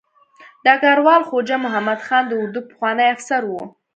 [0.65, 3.51] ډګروال خواجه محمد خان د اردو پخوانی افسر و.